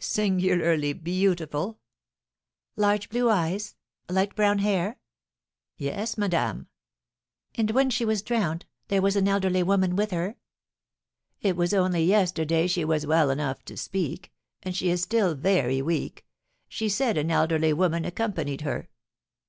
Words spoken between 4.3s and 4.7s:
brown